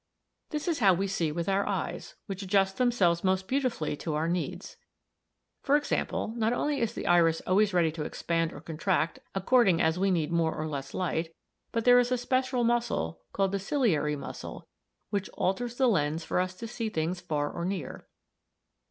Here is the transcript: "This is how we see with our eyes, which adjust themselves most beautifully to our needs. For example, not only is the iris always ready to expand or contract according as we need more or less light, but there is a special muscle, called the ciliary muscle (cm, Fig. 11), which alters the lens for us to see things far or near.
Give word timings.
"This 0.49 0.67
is 0.67 0.79
how 0.79 0.95
we 0.95 1.05
see 1.05 1.31
with 1.31 1.47
our 1.47 1.67
eyes, 1.67 2.15
which 2.25 2.41
adjust 2.41 2.79
themselves 2.79 3.23
most 3.23 3.47
beautifully 3.47 3.95
to 3.97 4.15
our 4.15 4.27
needs. 4.27 4.75
For 5.61 5.75
example, 5.75 6.29
not 6.37 6.53
only 6.53 6.79
is 6.81 6.95
the 6.95 7.05
iris 7.05 7.39
always 7.45 7.71
ready 7.71 7.91
to 7.91 8.03
expand 8.03 8.51
or 8.51 8.61
contract 8.61 9.19
according 9.35 9.79
as 9.79 9.99
we 9.99 10.09
need 10.09 10.31
more 10.31 10.55
or 10.55 10.67
less 10.67 10.95
light, 10.95 11.35
but 11.71 11.85
there 11.85 11.99
is 11.99 12.11
a 12.11 12.17
special 12.17 12.63
muscle, 12.63 13.21
called 13.31 13.51
the 13.51 13.59
ciliary 13.59 14.15
muscle 14.15 14.51
(cm, 14.51 14.55
Fig. 14.55 14.57
11), 14.57 14.67
which 15.11 15.29
alters 15.33 15.75
the 15.75 15.87
lens 15.87 16.23
for 16.23 16.39
us 16.39 16.55
to 16.55 16.65
see 16.67 16.89
things 16.89 17.21
far 17.21 17.51
or 17.51 17.63
near. 17.63 18.07